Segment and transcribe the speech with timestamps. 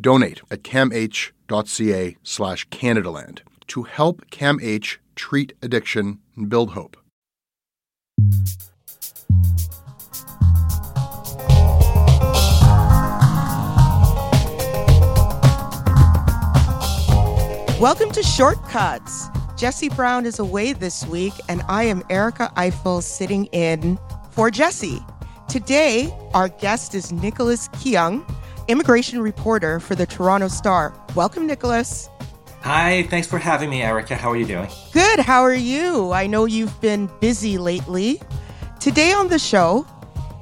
[0.00, 6.96] Donate at camh.ca slash Canadaland to help CAMH treat addiction and build hope.
[17.80, 19.28] Welcome to Shortcuts.
[19.56, 23.98] Jesse Brown is away this week, and I am Erica Ifill sitting in
[24.30, 24.98] for Jesse.
[25.48, 28.26] Today, our guest is Nicholas Keung,
[28.68, 30.94] immigration reporter for the Toronto Star.
[31.14, 32.08] Welcome, Nicholas.
[32.62, 34.16] Hi, thanks for having me, Erica.
[34.16, 34.68] How are you doing?
[34.92, 35.20] Good.
[35.20, 36.12] How are you?
[36.12, 38.20] I know you've been busy lately.
[38.80, 39.86] Today on the show,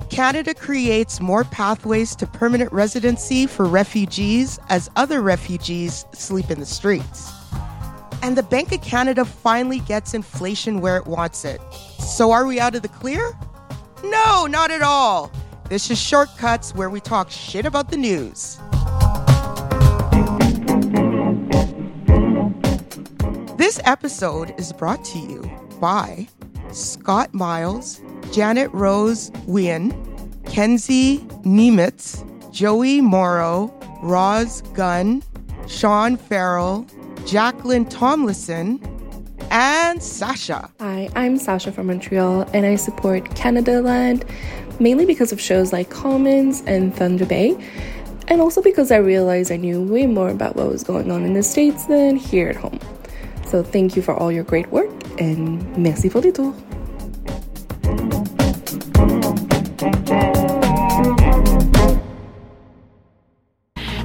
[0.08, 6.66] Canada creates more pathways to permanent residency for refugees as other refugees sleep in the
[6.66, 7.30] streets.
[8.22, 11.60] And the Bank of Canada finally gets inflation where it wants it.
[11.98, 13.36] So are we out of the clear?
[14.02, 15.30] No, not at all.
[15.70, 18.58] This is Shortcuts where we talk shit about the news.
[23.56, 26.28] This episode is brought to you by
[26.70, 29.90] Scott Miles, Janet Rose Wien,
[30.44, 32.22] Kenzie Nemitz,
[32.52, 33.72] Joey Morrow,
[34.02, 35.22] Roz Gunn,
[35.66, 36.86] Sean Farrell,
[37.24, 38.78] Jacqueline Tomlinson,
[39.50, 40.70] and Sasha.
[40.80, 44.24] Hi, I'm Sasha from Montreal, and I support Canada Land
[44.80, 47.56] mainly because of shows like Commons and Thunder Bay,
[48.28, 51.34] and also because I realized I knew way more about what was going on in
[51.34, 52.78] the States than here at home.
[53.46, 54.90] So thank you for all your great work,
[55.20, 56.54] and merci pour le tour.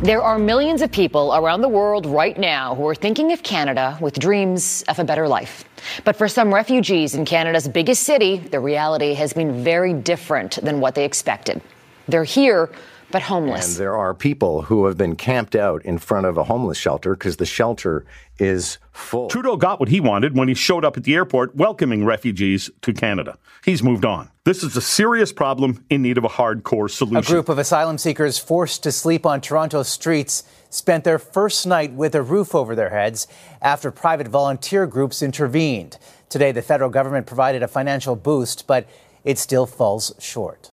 [0.09, 3.95] There are millions of people around the world right now who are thinking of Canada
[4.01, 5.63] with dreams of a better life.
[6.03, 10.79] But for some refugees in Canada's biggest city, the reality has been very different than
[10.79, 11.61] what they expected.
[12.07, 12.71] They're here,
[13.11, 13.67] but homeless.
[13.67, 17.15] And there are people who have been camped out in front of a homeless shelter
[17.15, 18.05] because the shelter
[18.37, 19.29] is full.
[19.29, 22.93] Trudeau got what he wanted when he showed up at the airport welcoming refugees to
[22.93, 23.37] Canada.
[23.65, 24.29] He's moved on.
[24.45, 27.17] This is a serious problem in need of a hardcore solution.
[27.17, 31.93] A group of asylum seekers forced to sleep on Toronto streets spent their first night
[31.93, 33.27] with a roof over their heads
[33.61, 35.97] after private volunteer groups intervened.
[36.29, 38.87] Today, the federal government provided a financial boost, but
[39.23, 40.69] it still falls short.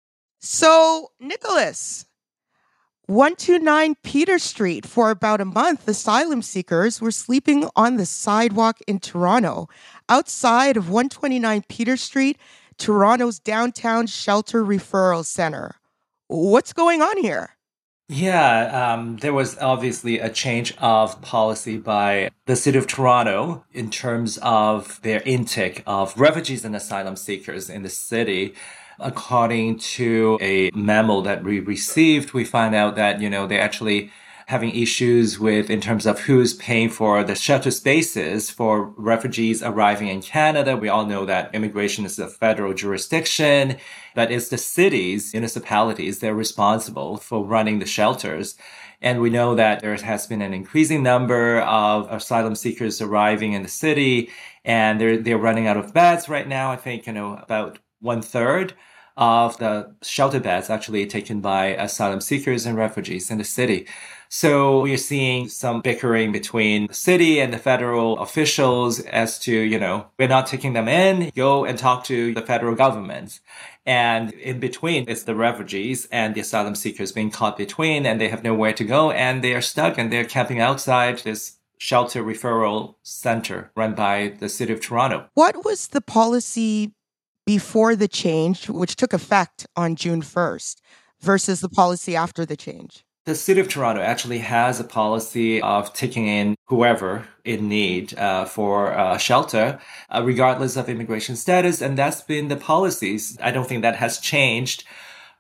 [0.41, 2.07] So, Nicholas,
[3.11, 4.87] 129 Peter Street.
[4.87, 9.69] For about a month, asylum seekers were sleeping on the sidewalk in Toronto.
[10.09, 12.39] Outside of 129 Peter Street,
[12.79, 15.75] Toronto's downtown shelter referral center.
[16.29, 17.57] What's going on here?
[18.09, 23.91] Yeah, um, there was obviously a change of policy by the city of Toronto in
[23.91, 28.55] terms of their intake of refugees and asylum seekers in the city.
[29.01, 34.11] According to a memo that we received, we find out that, you know, they actually
[34.51, 40.09] having issues with in terms of who's paying for the shelter spaces for refugees arriving
[40.09, 40.77] in Canada.
[40.77, 43.77] We all know that immigration is a federal jurisdiction,
[44.17, 48.57] but it's the cities, municipalities, they're responsible for running the shelters.
[49.01, 53.63] And we know that there has been an increasing number of asylum seekers arriving in
[53.63, 54.31] the city
[54.65, 56.73] and they're, they're running out of beds right now.
[56.73, 58.75] I think, you know, about one third
[59.21, 63.87] of the shelter beds actually taken by asylum seekers and refugees in the city.
[64.31, 69.79] So you're seeing some bickering between the city and the federal officials as to, you
[69.79, 73.41] know, we're not taking them in, go and talk to the federal government.
[73.85, 78.29] And in between, it's the refugees and the asylum seekers being caught between and they
[78.29, 82.95] have nowhere to go and they are stuck and they're camping outside this shelter referral
[83.03, 85.29] center run by the city of Toronto.
[85.35, 86.93] What was the policy
[87.47, 90.77] before the change, which took effect on June 1st,
[91.21, 93.05] versus the policy after the change?
[93.27, 98.47] The city of Toronto actually has a policy of taking in whoever in need uh,
[98.47, 99.79] for uh, shelter,
[100.09, 103.37] uh, regardless of immigration status, and that's been the policies.
[103.43, 104.85] I don't think that has changed,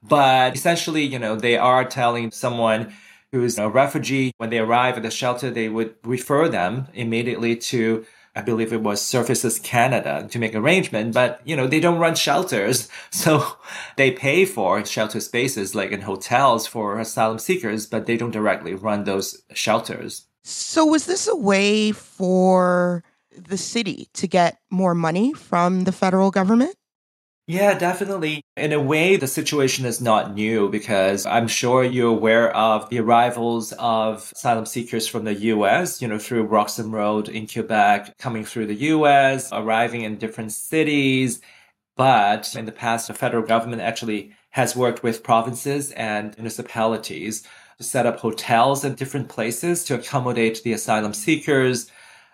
[0.02, 2.92] but essentially, you know, they are telling someone
[3.32, 8.04] who's a refugee when they arrive at the shelter, they would refer them immediately to
[8.40, 12.14] I believe it was Services Canada to make arrangement, but you know, they don't run
[12.14, 12.88] shelters.
[13.10, 13.44] So
[13.96, 18.72] they pay for shelter spaces like in hotels for asylum seekers, but they don't directly
[18.72, 20.26] run those shelters.
[20.42, 23.04] So was this a way for
[23.36, 26.76] the city to get more money from the federal government?
[27.50, 28.44] Yeah, definitely.
[28.56, 33.00] In a way, the situation is not new because I'm sure you're aware of the
[33.00, 38.44] arrivals of asylum seekers from the US, you know, through Roxham Road in Quebec, coming
[38.44, 41.40] through the US, arriving in different cities.
[41.96, 47.42] But in the past, the federal government actually has worked with provinces and municipalities
[47.78, 51.90] to set up hotels in different places to accommodate the asylum seekers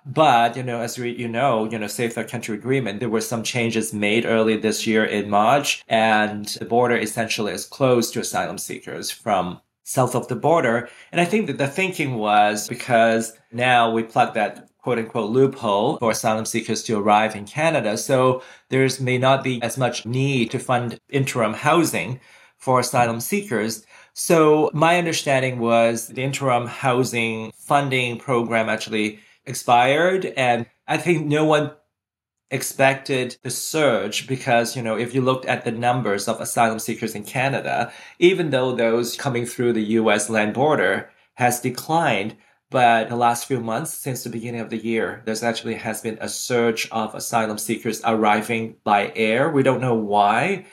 [0.07, 3.21] but, you know, as we, you know, you know, Safe Third Country Agreement, there were
[3.21, 8.21] some changes made early this year in March, and the border essentially is closed to
[8.21, 10.89] asylum seekers from south of the border.
[11.11, 15.99] And I think that the thinking was because now we plug that quote unquote loophole
[15.99, 17.99] for asylum seekers to arrive in Canada.
[17.99, 22.21] So there's may not be as much need to fund interim housing
[22.57, 23.85] for asylum seekers.
[24.13, 30.27] So my understanding was the interim housing funding program actually expired.
[30.37, 31.73] And I think no one
[32.51, 37.15] expected the surge because, you know, if you looked at the numbers of asylum seekers
[37.15, 42.37] in Canada, even though those coming through the US land border has declined,
[42.71, 46.19] but the last few months since the beginning of the year, there's actually has been
[46.21, 49.51] a surge of asylum seekers arriving by air.
[49.51, 50.67] We don't know why,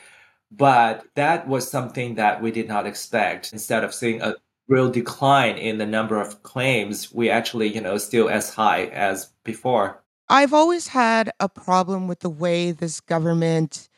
[0.50, 3.52] but that was something that we did not expect.
[3.52, 4.34] Instead of seeing a
[4.68, 9.26] real decline in the number of claims, we actually, you know, still as high as
[9.44, 10.02] before.
[10.28, 13.88] I've always had a problem with the way this government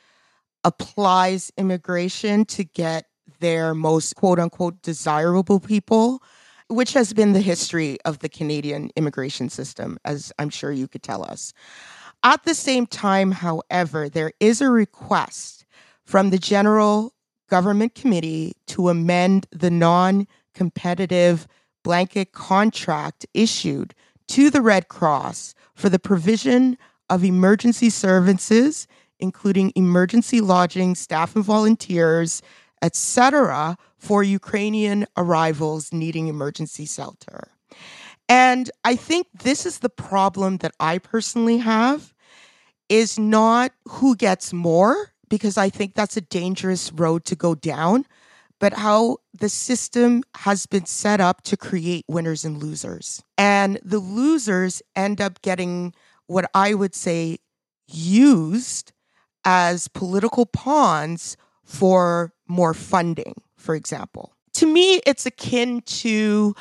[0.64, 3.06] applies immigration to get
[3.38, 6.22] their most quote unquote desirable people,
[6.68, 11.02] which has been the history of the Canadian immigration system, as I'm sure you could
[11.02, 11.52] tell us.
[12.24, 15.64] At the same time, however, there is a request
[16.04, 17.12] from the General
[17.48, 20.26] Government Committee to amend the non
[20.56, 21.46] competitive
[21.84, 23.94] blanket contract issued
[24.26, 26.76] to the Red Cross for the provision
[27.08, 28.88] of emergency services,
[29.20, 32.42] including emergency lodging, staff and volunteers,
[32.82, 37.48] etc., for Ukrainian arrivals needing emergency shelter.
[38.28, 42.12] And I think this is the problem that I personally have
[42.88, 48.06] is not who gets more because I think that's a dangerous road to go down
[48.58, 53.22] but how the system has been set up to create winners and losers.
[53.36, 55.94] And the losers end up getting
[56.26, 57.38] what I would say
[57.86, 58.92] used
[59.44, 64.32] as political pawns for more funding, for example.
[64.54, 66.54] To me, it's akin to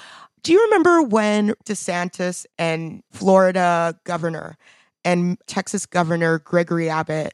[0.43, 4.57] do you remember when DeSantis and Florida governor
[5.03, 7.33] and Texas governor Gregory Abbott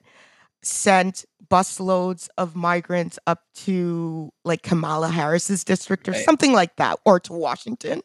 [0.64, 6.26] sent busloads of migrants up to like Kamala Harris's district or right.
[6.26, 8.02] something like that, or to Washington,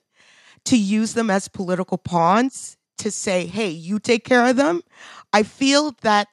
[0.64, 4.82] to use them as political pawns to say, hey, you take care of them.
[5.32, 6.28] I feel that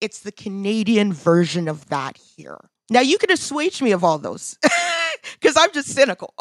[0.00, 2.58] it's the Canadian version of that here.
[2.90, 4.58] Now, you can assuage me of all those
[5.40, 6.34] because I'm just cynical.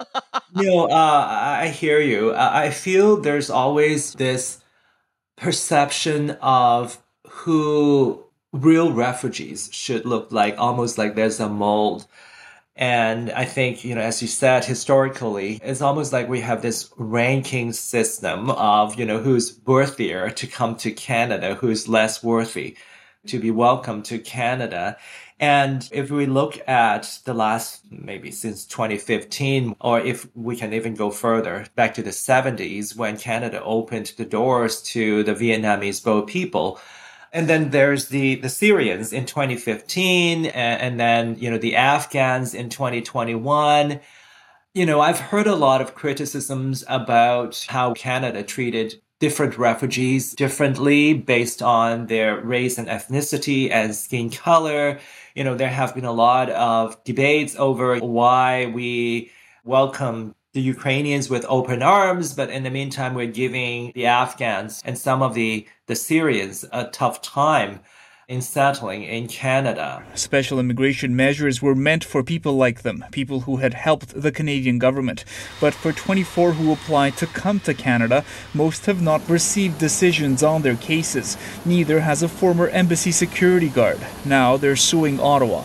[0.54, 1.26] no, uh,
[1.60, 2.32] I hear you.
[2.34, 4.62] I feel there's always this
[5.36, 12.06] perception of who real refugees should look like, almost like there's a mold.
[12.76, 16.90] And I think, you know, as you said, historically, it's almost like we have this
[16.96, 22.76] ranking system of, you know, who's worthier to come to Canada, who's less worthy
[23.26, 24.96] to be welcome to Canada.
[25.38, 30.94] And if we look at the last, maybe since 2015, or if we can even
[30.94, 36.28] go further back to the 70s when Canada opened the doors to the Vietnamese boat
[36.28, 36.80] people,
[37.32, 42.54] and then there's the, the Syrians in 2015, and, and then, you know, the Afghans
[42.54, 44.00] in 2021.
[44.74, 51.12] You know, I've heard a lot of criticisms about how Canada treated different refugees differently
[51.12, 54.98] based on their race and ethnicity and skin color.
[55.34, 59.30] You know, there have been a lot of debates over why we
[59.62, 64.98] welcome the Ukrainians with open arms, but in the meantime, we're giving the Afghans and
[64.98, 67.80] some of the, the Syrians a tough time
[68.26, 70.02] in settling in Canada.
[70.14, 74.78] Special immigration measures were meant for people like them, people who had helped the Canadian
[74.78, 75.24] government.
[75.60, 80.62] But for 24 who applied to come to Canada, most have not received decisions on
[80.62, 81.36] their cases.
[81.64, 83.98] Neither has a former embassy security guard.
[84.24, 85.64] Now they're suing Ottawa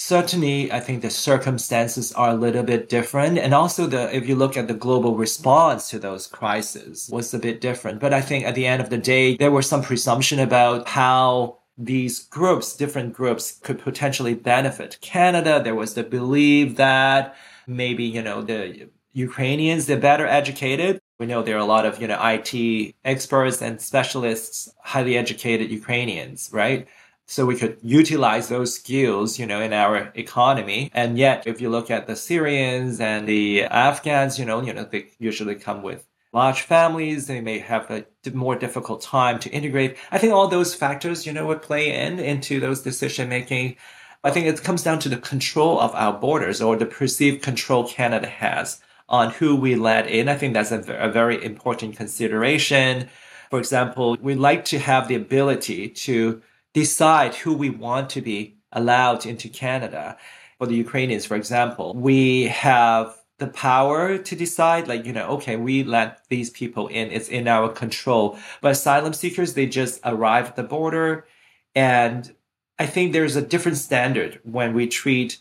[0.00, 3.36] certainly i think the circumstances are a little bit different.
[3.36, 7.38] And also the if you look at the global response to those crises was a
[7.38, 7.98] bit different.
[7.98, 11.58] But i think at the end of the day there was some presumption about how
[11.76, 15.60] these groups different groups could potentially benefit canada.
[15.62, 17.34] There was the belief that
[17.66, 21.00] maybe you know the ukrainians they're better educated.
[21.18, 25.72] We know there are a lot of you know it experts and specialists highly educated
[25.72, 26.86] ukrainians right
[27.30, 30.90] so we could utilize those skills, you know, in our economy.
[30.94, 34.84] And yet, if you look at the Syrians and the Afghans, you know, you know,
[34.84, 37.26] they usually come with large families.
[37.26, 39.98] They may have a more difficult time to integrate.
[40.10, 43.76] I think all those factors, you know, would play in into those decision making.
[44.24, 47.86] I think it comes down to the control of our borders or the perceived control
[47.86, 50.30] Canada has on who we let in.
[50.30, 53.10] I think that's a, a very important consideration.
[53.50, 56.42] For example, we like to have the ability to
[56.74, 60.16] decide who we want to be allowed into Canada.
[60.58, 65.56] For the Ukrainians, for example, we have the power to decide, like, you know, okay,
[65.56, 68.36] we let these people in, it's in our control.
[68.60, 71.26] But asylum seekers, they just arrive at the border.
[71.74, 72.34] And
[72.78, 75.38] I think there's a different standard when we treat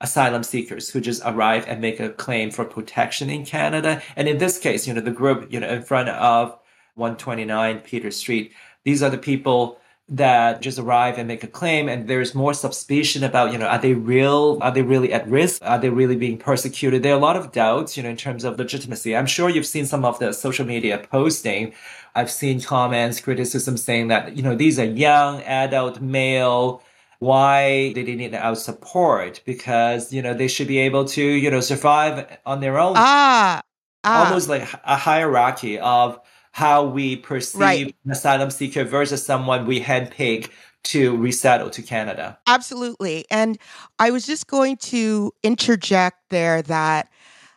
[0.00, 4.02] asylum seekers who just arrive and make a claim for protection in Canada.
[4.14, 6.58] And in this case, you know, the group, you know, in front of
[6.94, 8.52] 129 Peter Street,
[8.84, 13.22] these are the people that just arrive and make a claim and there's more suspicion
[13.22, 14.58] about you know are they real?
[14.62, 15.60] Are they really at risk?
[15.62, 17.02] Are they really being persecuted?
[17.02, 19.14] There are a lot of doubts you know in terms of legitimacy.
[19.14, 21.74] I'm sure you've seen some of the social media posting.
[22.14, 26.82] I've seen comments criticism saying that you know these are young adult male.
[27.18, 29.42] Why they need our support?
[29.44, 32.94] Because you know they should be able to you know survive on their own.
[32.96, 33.60] Ah,
[34.04, 34.24] ah.
[34.24, 36.18] almost like a hierarchy of
[36.58, 37.94] how we perceive right.
[38.04, 40.50] an asylum seeker versus someone we handpick
[40.82, 42.36] to resettle to Canada.
[42.48, 43.24] Absolutely.
[43.30, 43.58] And
[44.00, 47.10] I was just going to interject there that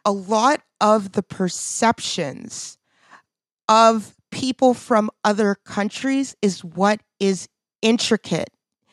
[0.06, 2.78] a lot of the perceptions
[3.68, 7.50] of people from other countries is what is
[7.82, 8.52] intricate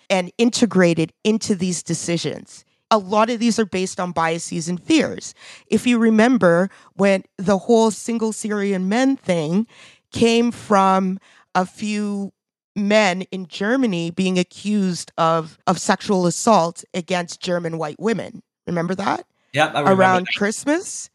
[0.08, 2.64] and integrated into these decisions.
[2.90, 5.34] A lot of these are based on biases and fears.
[5.66, 9.66] If you remember when the whole single Syrian men thing,
[10.12, 11.18] came from
[11.54, 12.32] a few
[12.76, 18.42] men in Germany being accused of of sexual assault against German white women.
[18.66, 19.26] Remember that?
[19.52, 20.36] Yeah, around that.
[20.36, 21.10] Christmas.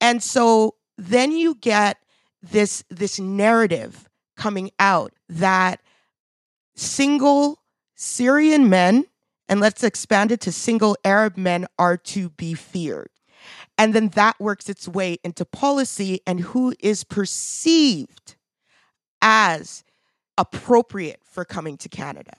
[0.00, 1.98] And so then you get
[2.42, 5.80] this this narrative coming out that
[6.74, 7.60] single
[7.94, 9.06] Syrian men
[9.48, 13.10] and let's expand it to single Arab men are to be feared.
[13.76, 18.36] And then that works its way into policy and who is perceived
[19.20, 19.84] as
[20.38, 22.34] appropriate for coming to Canada.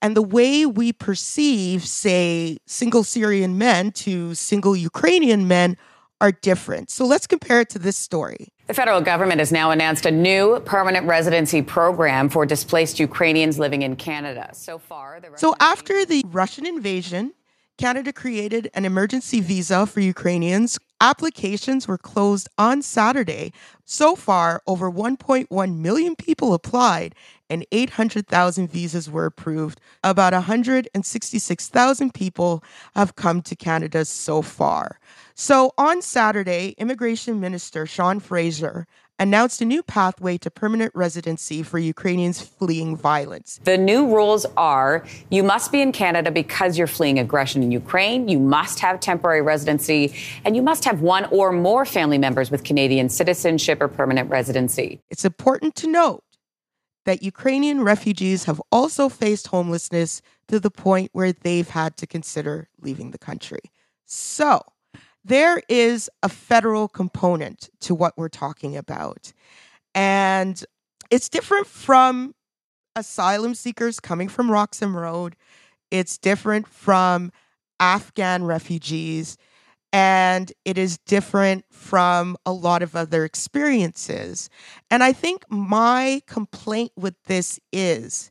[0.00, 5.76] And the way we perceive, say, single Syrian men to single Ukrainian men
[6.20, 6.90] are different.
[6.90, 8.48] So let's compare it to this story.
[8.68, 13.82] The federal government has now announced a new permanent residency program for displaced Ukrainians living
[13.82, 14.50] in Canada.
[14.52, 17.32] So far, the So after the Russian invasion,
[17.78, 20.78] Canada created an emergency visa for Ukrainians.
[20.98, 23.52] Applications were closed on Saturday.
[23.84, 27.14] So far, over 1.1 million people applied,
[27.50, 29.78] and 800,000 visas were approved.
[30.02, 32.64] About 166,000 people
[32.94, 34.98] have come to Canada so far.
[35.34, 38.86] So on Saturday, Immigration Minister Sean Fraser
[39.18, 43.60] announced a new pathway to permanent residency for Ukrainians fleeing violence.
[43.64, 48.28] The new rules are you must be in Canada because you're fleeing aggression in Ukraine,
[48.28, 52.64] you must have temporary residency, and you must have one or more family members with
[52.64, 55.00] Canadian citizenship or permanent residency.
[55.10, 56.22] It's important to note
[57.06, 62.68] that Ukrainian refugees have also faced homelessness to the point where they've had to consider
[62.80, 63.60] leaving the country.
[64.04, 64.62] So,
[65.26, 69.32] there is a federal component to what we're talking about.
[69.94, 70.64] And
[71.10, 72.34] it's different from
[72.94, 75.36] asylum seekers coming from Roxham Road,
[75.90, 77.32] it's different from
[77.80, 79.36] Afghan refugees,
[79.92, 84.48] and it is different from a lot of other experiences.
[84.90, 88.30] And I think my complaint with this is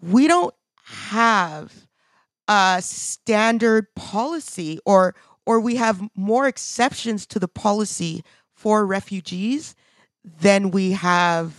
[0.00, 0.54] we don't
[0.84, 1.86] have
[2.48, 5.14] a standard policy or
[5.46, 8.22] or we have more exceptions to the policy
[8.52, 9.74] for refugees
[10.24, 11.54] than we have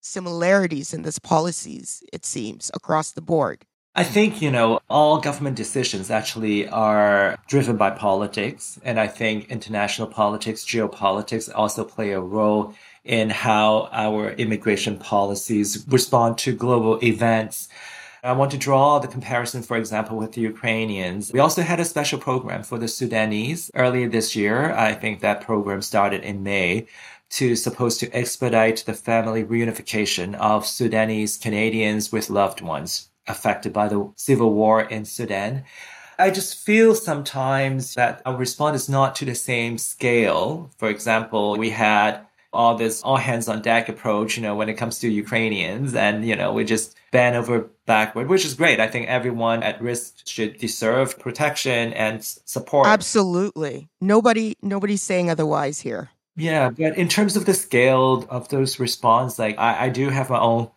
[0.00, 3.64] similarities in these policies, it seems, across the board.
[3.94, 8.78] I think, you know, all government decisions actually are driven by politics.
[8.84, 15.84] And I think international politics, geopolitics also play a role in how our immigration policies
[15.88, 17.68] respond to global events.
[18.22, 21.32] I want to draw the comparison, for example, with the Ukrainians.
[21.32, 24.72] We also had a special program for the Sudanese earlier this year.
[24.72, 26.88] I think that program started in May
[27.30, 33.86] to supposed to expedite the family reunification of Sudanese Canadians with loved ones affected by
[33.86, 35.64] the civil war in Sudan.
[36.18, 40.70] I just feel sometimes that our response is not to the same scale.
[40.76, 42.20] For example, we had
[42.52, 45.94] all this all hands on deck approach, you know, when it comes to Ukrainians.
[45.94, 48.80] And, you know, we just bend over backward, which is great.
[48.80, 52.86] I think everyone at risk should deserve protection and support.
[52.86, 53.88] Absolutely.
[54.00, 56.10] Nobody, nobody's saying otherwise here.
[56.36, 56.70] Yeah.
[56.70, 60.38] But in terms of the scale of those response, like I, I do have my
[60.38, 60.70] own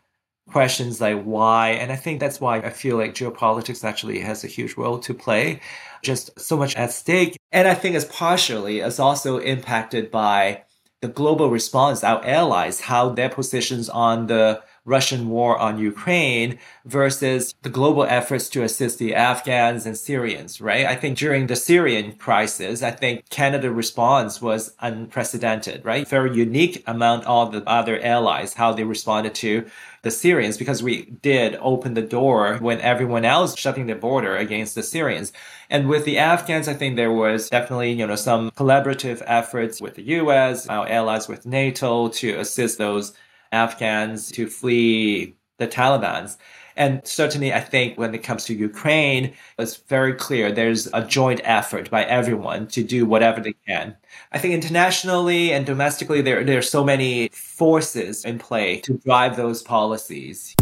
[0.49, 4.47] questions like why and i think that's why i feel like geopolitics actually has a
[4.47, 5.61] huge role to play
[6.03, 10.61] just so much at stake and i think it's partially it's also impacted by
[11.01, 17.55] the global response, our allies, how their positions on the Russian war on Ukraine versus
[17.61, 20.85] the global efforts to assist the Afghans and Syrians, right?
[20.85, 26.05] I think during the Syrian crisis, I think Canada response was unprecedented, right?
[26.17, 29.65] Very unique among all the other allies, how they responded to
[30.03, 34.75] the Syrians, because we did open the door when everyone else shutting the border against
[34.75, 35.31] the Syrians.
[35.69, 39.95] And with the Afghans, I think there was definitely, you know, some collaborative efforts with
[39.95, 43.13] the US, our allies with NATO to assist those
[43.51, 46.37] Afghans to flee the Taliban's.
[46.75, 51.41] And certainly, I think when it comes to Ukraine, it's very clear there's a joint
[51.43, 53.95] effort by everyone to do whatever they can.
[54.31, 59.35] I think internationally and domestically, there, there are so many forces in play to drive
[59.35, 60.55] those policies.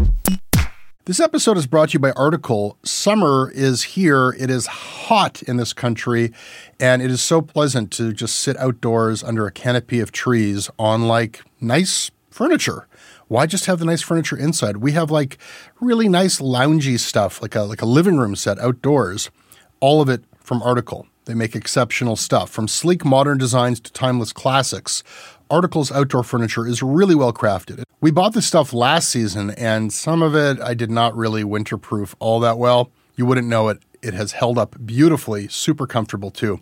[1.06, 2.76] This episode is brought to you by Article.
[2.84, 4.36] Summer is here.
[4.38, 6.32] It is hot in this country,
[6.78, 11.08] and it is so pleasant to just sit outdoors under a canopy of trees on
[11.08, 12.86] like nice furniture.
[13.28, 14.78] Why just have the nice furniture inside?
[14.78, 15.38] We have like
[15.80, 19.30] really nice loungy stuff, like a like a living room set outdoors.
[19.80, 21.06] All of it from Article.
[21.26, 25.04] They make exceptional stuff, from sleek modern designs to timeless classics.
[25.48, 27.84] Article's outdoor furniture is really well crafted.
[28.00, 32.14] We bought this stuff last season, and some of it I did not really winterproof
[32.18, 32.90] all that well.
[33.16, 36.60] You wouldn't know it it has held up beautifully, super comfortable too.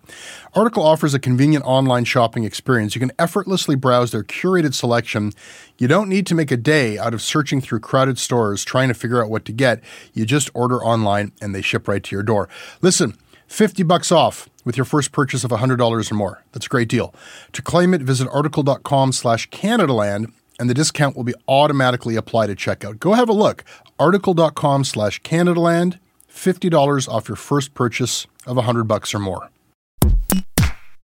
[0.54, 2.94] Article offers a convenient online shopping experience.
[2.94, 5.32] You can effortlessly browse their curated selection.
[5.78, 8.94] You don't need to make a day out of searching through crowded stores trying to
[8.94, 9.82] figure out what to get.
[10.12, 12.48] You just order online and they ship right to your door.
[12.82, 16.44] Listen, 50 bucks off with your first purchase of $100 or more.
[16.52, 17.14] That's a great deal.
[17.52, 22.56] To claim it, visit article.com slash Canadaland and the discount will be automatically applied at
[22.56, 22.98] checkout.
[22.98, 23.64] Go have a look.
[23.98, 25.98] Article.com slash Canadaland
[26.38, 29.50] $50 off your first purchase of 100 bucks or more.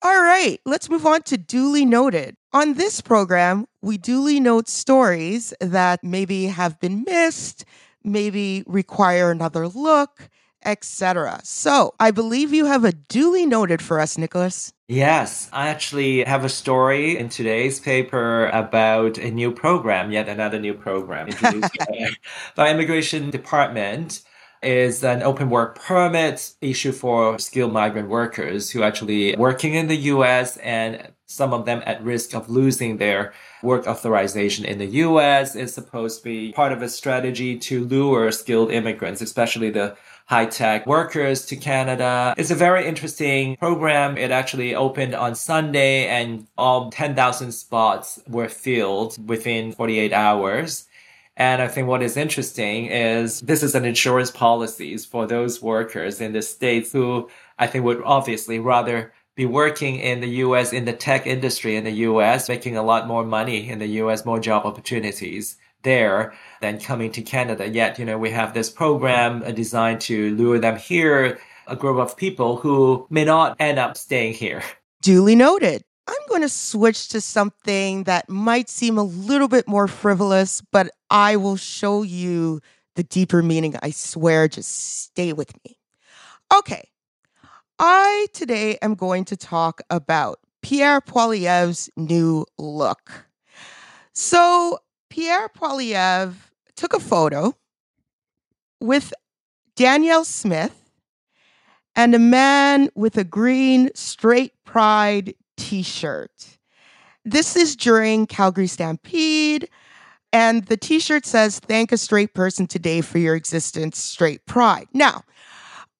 [0.04, 2.34] All right, let's move on to duly noted.
[2.54, 7.66] On this program, we duly note stories that maybe have been missed,
[8.04, 10.28] maybe require another look,
[10.66, 11.40] etc.
[11.44, 14.74] So, I believe you have a duly noted for us, Nicholas.
[14.88, 20.60] Yes, I actually have a story in today's paper about a new program, yet another
[20.60, 22.10] new program introduced by,
[22.56, 24.24] by Immigration Department
[24.64, 29.88] is an open work permit issue for skilled migrant workers who are actually working in
[29.88, 34.86] the US and some of them at risk of losing their work authorization in the
[34.86, 39.96] US is supposed to be part of a strategy to lure skilled immigrants, especially the
[40.26, 42.34] high tech workers to Canada.
[42.38, 44.18] It's a very interesting program.
[44.18, 50.88] It actually opened on Sunday and all 10,000 spots were filled within 48 hours.
[51.38, 56.20] And I think what is interesting is this is an insurance policies for those workers
[56.20, 60.86] in the States who I think would obviously rather be working in the US in
[60.86, 64.40] the tech industry in the US, making a lot more money in the US, more
[64.40, 67.68] job opportunities there than coming to Canada.
[67.68, 71.98] Yet, you know, we have this program uh, designed to lure them here, a group
[71.98, 74.62] of people who may not end up staying here.
[75.02, 75.84] Duly noted.
[76.08, 80.90] I'm going to switch to something that might seem a little bit more frivolous, but
[81.10, 82.62] I will show you
[82.96, 83.76] the deeper meaning.
[83.82, 85.78] I swear, just stay with me.
[86.54, 86.90] Okay.
[87.80, 93.26] I today am going to talk about Pierre Poilievre's new look.
[94.14, 96.36] So, Pierre Poilievre
[96.76, 97.56] took a photo
[98.80, 99.14] with
[99.76, 100.92] Danielle Smith
[101.96, 106.58] and a man with a green straight pride t shirt.
[107.24, 109.70] This is during Calgary Stampede.
[110.34, 114.88] And the t shirt says, Thank a straight person today for your existence, straight pride.
[114.94, 115.24] Now,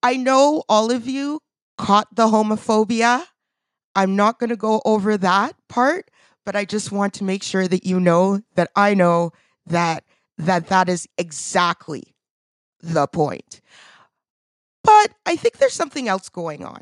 [0.02, 1.42] I know all of you
[1.78, 3.24] caught the homophobia.
[3.96, 6.10] I'm not going to go over that part,
[6.46, 9.32] but I just want to make sure that you know that I know
[9.68, 10.06] that
[10.38, 12.16] that that is exactly
[12.80, 13.62] the point.
[14.84, 16.82] But I think there's something else going on.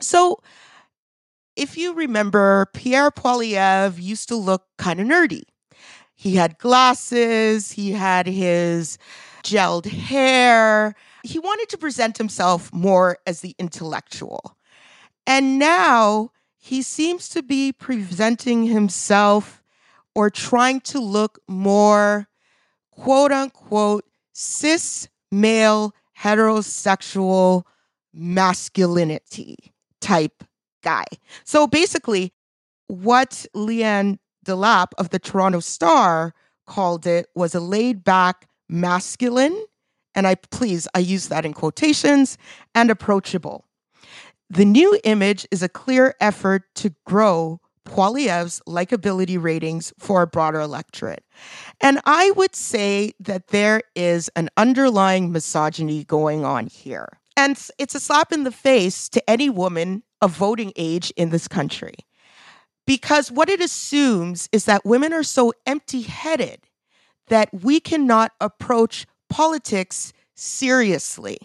[0.00, 0.40] So,
[1.56, 5.42] if you remember, Pierre Poilievre used to look kind of nerdy.
[6.14, 8.98] He had glasses, he had his
[9.42, 10.94] gelled hair.
[11.22, 14.56] He wanted to present himself more as the intellectual.
[15.26, 19.62] And now he seems to be presenting himself
[20.14, 22.28] or trying to look more
[22.90, 27.64] quote unquote cis male heterosexual
[28.14, 29.56] masculinity
[30.00, 30.42] type
[30.86, 31.04] guy.
[31.44, 32.32] So basically,
[32.86, 36.32] what Liane Delap of the Toronto Star
[36.66, 39.66] called it was a laid back masculine,
[40.14, 42.38] and I please, I use that in quotations,
[42.72, 43.64] and approachable.
[44.48, 50.60] The new image is a clear effort to grow Poilievre's likability ratings for a broader
[50.60, 51.24] electorate.
[51.80, 57.08] And I would say that there is an underlying misogyny going on here.
[57.36, 61.48] And it's a slap in the face to any woman of voting age in this
[61.48, 61.94] country.
[62.86, 66.60] Because what it assumes is that women are so empty headed
[67.28, 71.38] that we cannot approach politics seriously.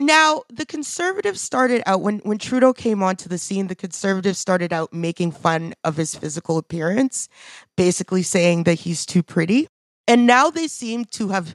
[0.00, 4.72] Now, the conservatives started out when, when Trudeau came onto the scene, the conservatives started
[4.72, 7.28] out making fun of his physical appearance,
[7.76, 9.66] basically saying that he's too pretty.
[10.06, 11.54] And now they seem to have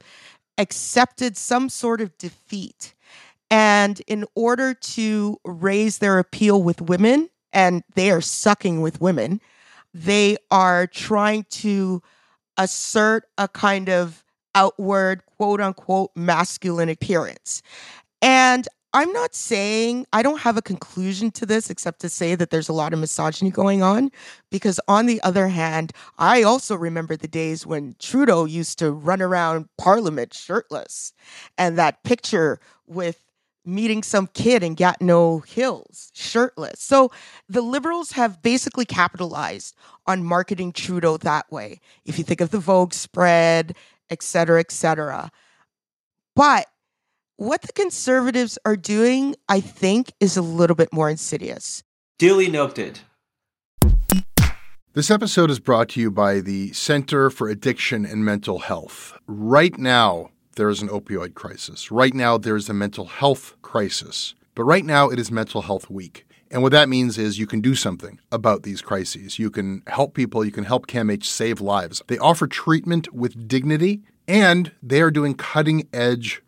[0.58, 2.94] accepted some sort of defeat.
[3.50, 9.40] And in order to raise their appeal with women, and they are sucking with women,
[9.92, 12.02] they are trying to
[12.56, 17.62] assert a kind of outward, quote unquote, masculine appearance.
[18.20, 22.50] And I'm not saying, I don't have a conclusion to this except to say that
[22.50, 24.10] there's a lot of misogyny going on.
[24.50, 29.20] Because on the other hand, I also remember the days when Trudeau used to run
[29.20, 31.12] around Parliament shirtless.
[31.58, 33.23] And that picture with
[33.64, 36.80] meeting some kid in Gatineau Hills shirtless.
[36.80, 37.10] So
[37.48, 39.74] the liberals have basically capitalized
[40.06, 41.80] on marketing Trudeau that way.
[42.04, 43.74] If you think of the Vogue spread,
[44.10, 45.30] et cetera, et cetera.
[46.36, 46.66] But
[47.36, 51.82] what the conservatives are doing, I think, is a little bit more insidious.
[52.18, 53.00] Duly noted.
[54.92, 59.18] This episode is brought to you by the Center for Addiction and Mental Health.
[59.26, 61.90] Right now, there is an opioid crisis.
[61.90, 64.34] Right now, there is a mental health crisis.
[64.54, 66.26] But right now, it is Mental Health Week.
[66.50, 69.40] And what that means is you can do something about these crises.
[69.40, 72.00] You can help people, you can help CAMH save lives.
[72.06, 76.43] They offer treatment with dignity, and they are doing cutting edge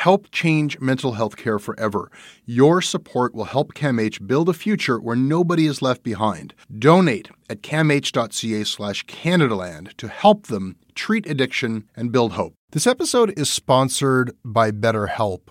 [0.00, 2.10] Help change mental health care forever.
[2.46, 6.54] Your support will help CAMH build a future where nobody is left behind.
[6.78, 12.54] Donate at camh.ca slash Canadaland to help them treat addiction and build hope.
[12.70, 15.50] This episode is sponsored by BetterHelp.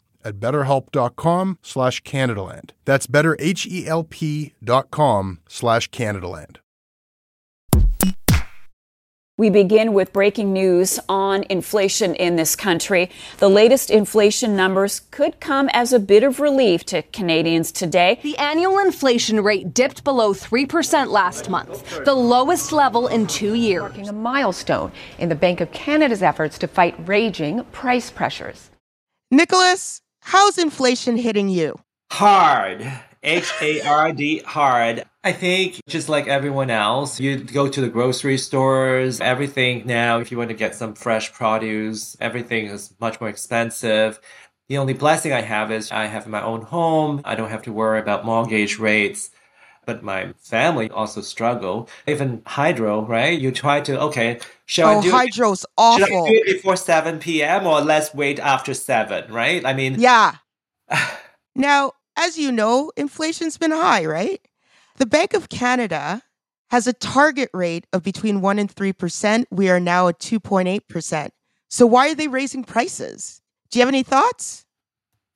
[0.23, 2.71] at betterhelp.com slash Canadaland.
[2.85, 6.57] That's betterhelp.com slash Canadaland.
[9.41, 13.09] We begin with breaking news on inflation in this country.
[13.39, 18.19] The latest inflation numbers could come as a bit of relief to Canadians today.
[18.21, 23.81] The annual inflation rate dipped below 3% last month, the lowest level in two years.
[23.81, 28.69] Marking a milestone in the Bank of Canada's efforts to fight raging price pressures.
[29.31, 31.79] Nicholas, how's inflation hitting you?
[32.11, 32.91] Hard.
[33.23, 35.03] H A R D, hard.
[35.23, 40.31] I think just like everyone else, you go to the grocery stores, everything now, if
[40.31, 44.19] you want to get some fresh produce, everything is much more expensive.
[44.69, 47.21] The only blessing I have is I have my own home.
[47.25, 49.30] I don't have to worry about mortgage rates.
[49.85, 51.89] But my family also struggle.
[52.07, 53.39] Even hydro, right?
[53.39, 56.05] You try to, okay, shall oh, I do hydro's it, awful.
[56.05, 57.65] Should I do it before 7 p.m.
[57.65, 59.65] or let's wait after 7, right?
[59.65, 60.35] I mean, yeah.
[61.55, 64.39] now, as you know, inflation's been high, right?
[64.97, 66.21] The Bank of Canada
[66.69, 69.45] has a target rate of between 1 and 3%.
[69.49, 71.31] We are now at 2.8%.
[71.69, 73.41] So why are they raising prices?
[73.71, 74.65] Do you have any thoughts?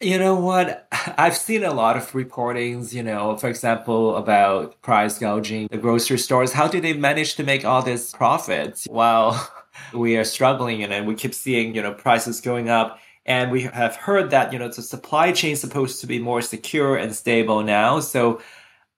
[0.02, 0.88] You know what?
[1.18, 6.18] I've seen a lot of reportings, you know, for example, about price gouging the grocery
[6.18, 6.52] stores.
[6.52, 9.50] How do they manage to make all these profits while
[9.94, 13.00] we are struggling and we keep seeing, you know, prices going up?
[13.26, 16.42] And we have heard that, you know, the supply chain is supposed to be more
[16.44, 18.00] secure and stable now.
[18.00, 18.36] So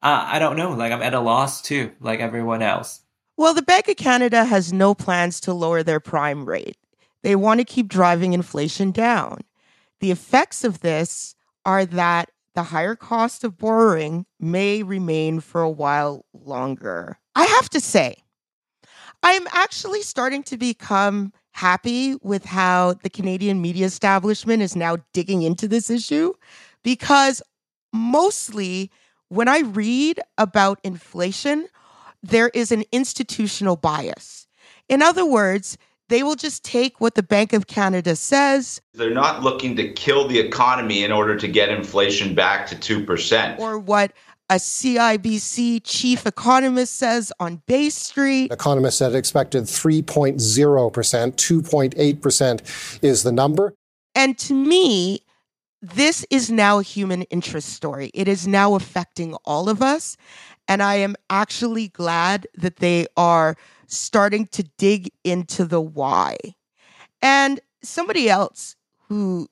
[0.01, 0.71] uh, I don't know.
[0.73, 3.01] Like I'm at a loss too, like everyone else.
[3.37, 6.75] Well, the Bank of Canada has no plans to lower their prime rate.
[7.23, 9.41] They want to keep driving inflation down.
[9.99, 15.69] The effects of this are that the higher cost of borrowing may remain for a
[15.69, 17.19] while longer.
[17.35, 18.23] I have to say,
[19.23, 25.41] I'm actually starting to become happy with how the Canadian media establishment is now digging
[25.41, 26.33] into this issue
[26.83, 27.41] because
[27.91, 28.91] mostly
[29.29, 31.67] when I read about inflation,
[32.23, 34.47] there is an institutional bias.
[34.87, 35.77] In other words,
[36.09, 38.81] they will just take what the Bank of Canada says.
[38.93, 43.59] They're not looking to kill the economy in order to get inflation back to 2%.
[43.59, 44.13] Or what
[44.49, 48.51] a CIBC chief economist says on Bay Street.
[48.51, 53.73] Economists had expected 3.0%, 2.8% is the number.
[54.15, 55.19] And to me,
[55.81, 58.09] this is now a human interest story.
[58.13, 60.17] It is now affecting all of us.
[60.67, 63.55] And I am actually glad that they are
[63.87, 66.37] starting to dig into the why.
[67.21, 68.75] And somebody else
[69.07, 69.47] who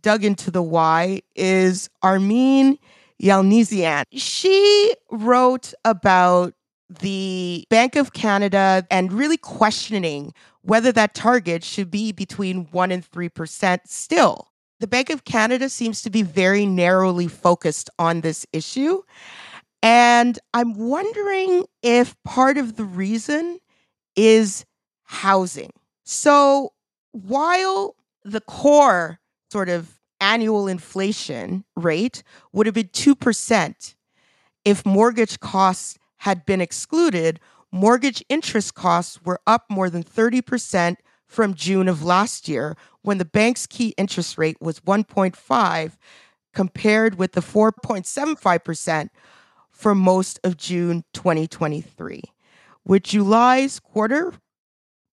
[0.00, 2.78] dug into the why is Armine
[3.22, 4.04] Yalnizyan.
[4.12, 6.54] She wrote about
[6.88, 13.08] the Bank of Canada and really questioning whether that target should be between 1 and
[13.08, 14.48] 3% still.
[14.78, 19.02] The Bank of Canada seems to be very narrowly focused on this issue.
[19.82, 23.58] And I'm wondering if part of the reason
[24.16, 24.64] is
[25.04, 25.70] housing.
[26.04, 26.72] So
[27.12, 29.20] while the core
[29.52, 33.94] sort of annual inflation rate would have been 2%
[34.64, 37.38] if mortgage costs had been excluded,
[37.70, 43.24] mortgage interest costs were up more than 30% from June of last year when the
[43.24, 45.92] bank's key interest rate was 1.5
[46.52, 49.08] compared with the 4.75%
[49.70, 52.22] for most of June 2023.
[52.86, 54.32] With July's quarter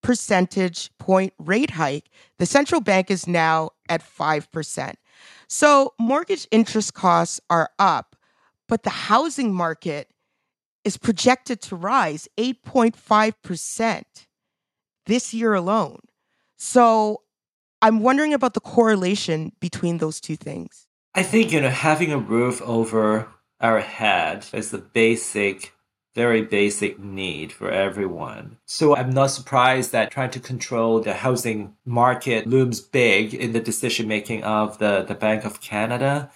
[0.02, 2.08] percentage point rate hike,
[2.38, 4.94] the central bank is now at 5%.
[5.48, 8.14] So mortgage interest costs are up,
[8.68, 10.08] but the housing market
[10.84, 14.02] is projected to rise 8.5%
[15.06, 15.98] this year alone.
[16.56, 17.22] So
[17.82, 20.86] I'm wondering about the correlation between those two things.
[21.14, 23.28] I think, you know, having a roof over
[23.60, 25.72] our head is the basic,
[26.14, 28.56] very basic need for everyone.
[28.66, 33.60] So I'm not surprised that trying to control the housing market looms big in the
[33.60, 36.30] decision making of the, the Bank of Canada.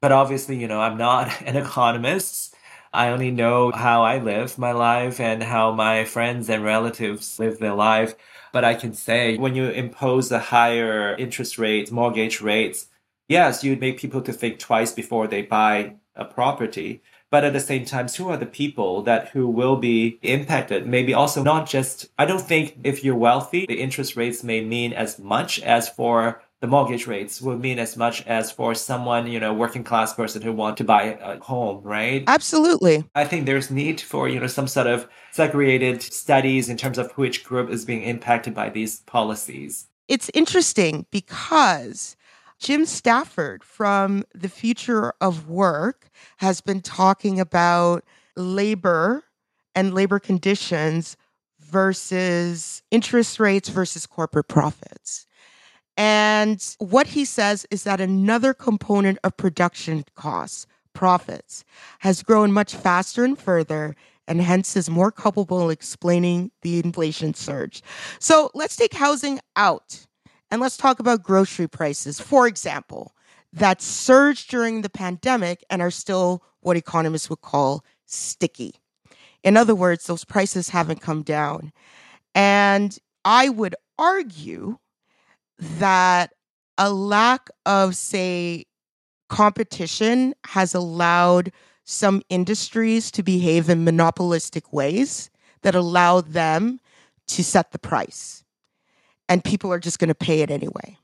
[0.00, 2.54] But obviously, you know, I'm not an economist.
[2.92, 7.58] I only know how I live my life and how my friends and relatives live
[7.58, 8.14] their life.
[8.52, 12.86] But I can say when you impose a higher interest rate, mortgage rates,
[13.28, 17.02] yes, you'd make people to think twice before they buy a property.
[17.30, 20.86] But at the same time, who are the people that who will be impacted?
[20.86, 24.92] Maybe also not just, I don't think if you're wealthy, the interest rates may mean
[24.92, 29.38] as much as for the mortgage rates will mean as much as for someone, you
[29.38, 32.24] know, working class person who want to buy a home, right?
[32.26, 33.04] Absolutely.
[33.14, 37.12] I think there's need for, you know, some sort of segregated studies in terms of
[37.12, 39.88] which group is being impacted by these policies.
[40.08, 42.16] It's interesting because
[42.58, 48.04] Jim Stanford from the Future of Work has been talking about
[48.36, 49.24] labor
[49.74, 51.16] and labor conditions
[51.60, 55.26] versus interest rates versus corporate profits.
[55.96, 61.64] And what he says is that another component of production costs, profits,
[62.00, 63.94] has grown much faster and further
[64.28, 67.82] and hence is more culpable in explaining the inflation surge.
[68.18, 70.06] So let's take housing out
[70.50, 73.14] and let's talk about grocery prices, for example,
[73.52, 78.74] that surged during the pandemic and are still what economists would call sticky.
[79.42, 81.72] In other words, those prices haven't come down.
[82.34, 84.78] And I would argue
[85.58, 86.32] that
[86.78, 88.66] a lack of, say,
[89.28, 91.52] competition has allowed
[91.84, 95.30] some industries to behave in monopolistic ways
[95.62, 96.80] that allow them
[97.28, 98.44] to set the price.
[99.28, 100.98] And people are just going to pay it anyway.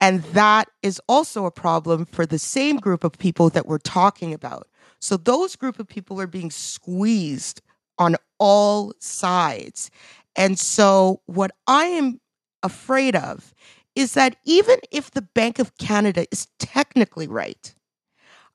[0.00, 4.34] And that is also a problem for the same group of people that we're talking
[4.34, 4.68] about.
[5.00, 7.62] So those group of people are being squeezed
[7.98, 9.90] on all sides.
[10.34, 12.20] And so what I am
[12.62, 13.54] afraid of
[13.94, 17.74] is that even if the Bank of Canada is technically right,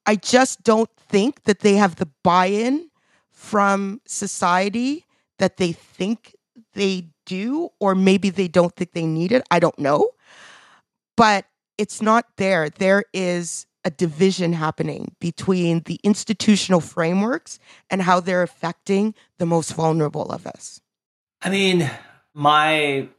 [0.06, 2.90] I just don't think that they have the buy in
[3.30, 5.06] from society
[5.38, 6.34] that they think
[6.78, 9.44] they do, or maybe they don't think they need it.
[9.52, 10.12] I don't know.
[11.18, 11.46] But
[11.78, 12.70] it's not there.
[12.70, 17.60] There is a division happening between the institutional frameworks
[17.90, 20.80] and how they're affecting the most vulnerable of us.
[21.42, 21.90] I mean,
[22.34, 23.10] my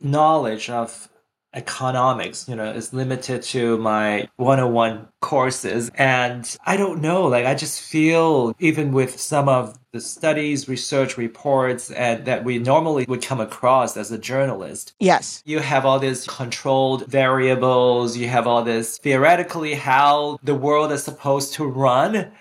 [0.00, 1.08] knowledge of
[1.54, 5.90] economics, you know, is limited to my 101 courses.
[5.94, 11.16] And I don't know, like, I just feel even with some of the studies, research
[11.16, 14.94] reports, and that we normally would come across as a journalist.
[14.98, 15.42] Yes.
[15.46, 21.04] You have all these controlled variables, you have all this theoretically how the world is
[21.04, 22.32] supposed to run,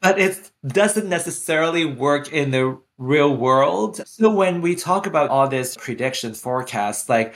[0.00, 4.02] but it doesn't necessarily work in the real world.
[4.06, 7.34] So when we talk about all this prediction forecasts, like,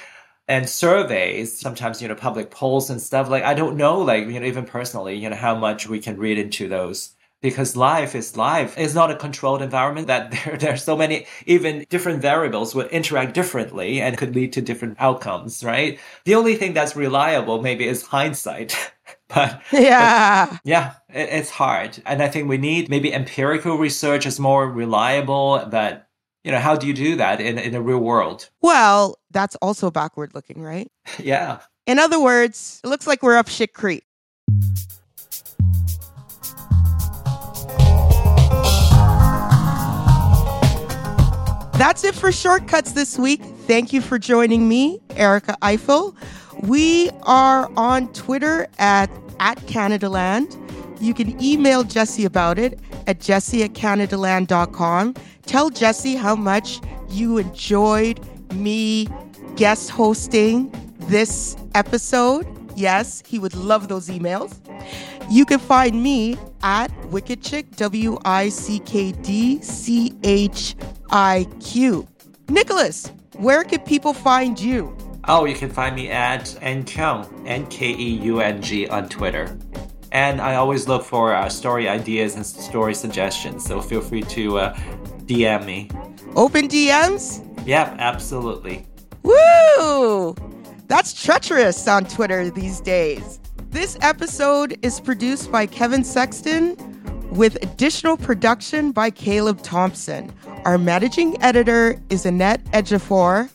[0.51, 4.41] and surveys, sometimes, you know, public polls and stuff, like, I don't know, like, you
[4.41, 7.15] know, even personally, you know, how much we can read into those.
[7.41, 8.75] Because life is life.
[8.77, 12.89] It's not a controlled environment that there, there are so many, even different variables would
[12.89, 16.01] interact differently and could lead to different outcomes, right?
[16.25, 18.77] The only thing that's reliable maybe is hindsight.
[19.29, 22.03] but yeah, but, yeah, it, it's hard.
[22.05, 26.10] And I think we need maybe empirical research is more reliable, but
[26.45, 28.49] you know, how do you do that in, in the real world?
[28.63, 30.91] Well, that's also backward looking, right?
[31.19, 31.61] yeah.
[31.87, 34.05] In other words, it looks like we're up shit creek.
[41.75, 43.43] That's it for Shortcuts this week.
[43.67, 46.15] Thank you for joining me, Erica Ifill.
[46.63, 50.59] We are on Twitter at, at CanadaLand.
[51.01, 52.79] You can email Jesse about it
[53.11, 55.15] at jesse at canadaland.com.
[55.45, 58.21] Tell Jesse how much you enjoyed
[58.55, 59.09] me
[59.57, 62.47] guest hosting this episode.
[62.77, 64.57] Yes, he would love those emails.
[65.29, 70.77] You can find me at Wicked Chick, W I C K D C H
[71.11, 72.07] I Q.
[72.49, 74.97] Nicholas, where can people find you?
[75.25, 79.59] Oh, you can find me at Nkeung, N K E U N G, on Twitter.
[80.13, 84.59] And I always look for uh, story ideas and story suggestions, so feel free to
[84.59, 84.75] uh,
[85.27, 85.89] DM me.
[86.35, 87.47] Open DMs?
[87.67, 88.87] Yep, absolutely.
[89.23, 90.35] Woo!
[90.89, 93.39] That's treacherous on Twitter these days.
[93.71, 96.77] This episode is produced by Kevin Sexton,
[97.31, 100.33] with additional production by Caleb Thompson.
[100.65, 103.49] Our managing editor is Annette Ejiofor.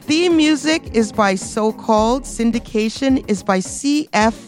[0.00, 2.22] Theme music is by So Called.
[2.22, 4.47] Syndication is by CF,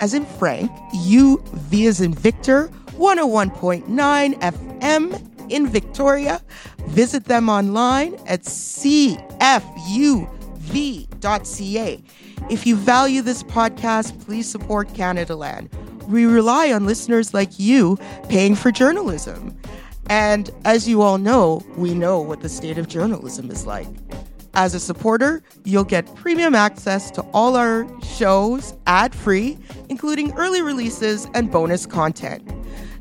[0.00, 6.40] as in Frank, U V as in Victor, 101.9 FM in Victoria.
[6.86, 9.32] Visit them online at cfuv.ca.
[12.50, 15.70] If you value this podcast, please support Canadaland.
[16.08, 19.56] We rely on listeners like you paying for journalism.
[20.10, 23.86] And as you all know, we know what the state of journalism is like.
[24.54, 29.56] As a supporter, you'll get premium access to all our shows ad free,
[29.88, 32.46] including early releases and bonus content.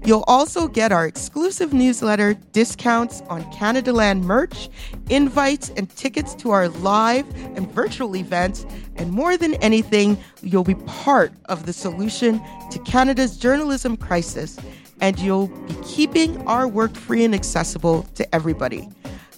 [0.06, 4.70] You'll also get our exclusive newsletter, discounts on Canadaland merch,
[5.10, 8.66] invites, and tickets to our live and virtual events.
[8.96, 12.42] And more than anything, you'll be part of the solution
[12.72, 14.58] to Canada's journalism crisis,
[15.02, 18.88] and you'll be keeping our work free and accessible to everybody.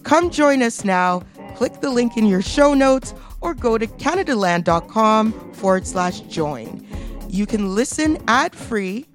[0.03, 1.23] Come join us now.
[1.55, 6.85] Click the link in your show notes or go to CanadaLand.com forward slash join.
[7.29, 9.05] You can listen ad free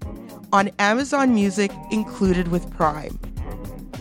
[0.52, 3.18] on Amazon Music included with Prime.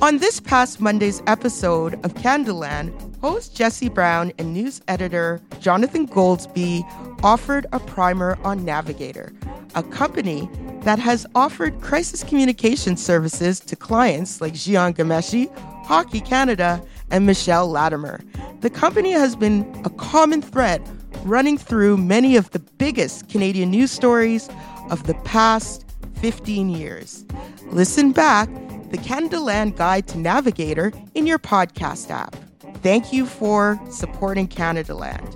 [0.01, 6.83] On this past Monday's episode of Canadaland, host Jesse Brown and news editor Jonathan Goldsbie
[7.23, 9.33] offered a primer on Navigator,
[9.73, 10.47] a company
[10.81, 15.51] that has offered crisis communication services to clients like Jian Ghomeshi,
[15.88, 18.19] Hockey Canada, and Michelle Latimer.
[18.59, 20.85] The company has been a common thread
[21.23, 24.49] running through many of the biggest Canadian news stories
[24.89, 25.85] of the past
[26.15, 27.23] 15 years.
[27.67, 28.49] Listen back
[28.91, 32.35] the Canadaland Guide to Navigator in your podcast app.
[32.83, 35.35] Thank you for supporting Canadaland.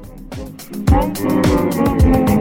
[2.37, 2.40] A